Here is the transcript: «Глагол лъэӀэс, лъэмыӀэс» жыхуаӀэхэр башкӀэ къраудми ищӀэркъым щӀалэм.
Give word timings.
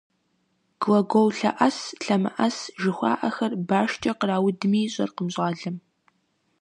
«Глагол 0.81 1.27
лъэӀэс, 1.37 1.77
лъэмыӀэс» 2.05 2.57
жыхуаӀэхэр 2.81 3.53
башкӀэ 3.67 4.11
къраудми 4.19 4.79
ищӀэркъым 4.87 5.27
щӀалэм. 5.33 5.75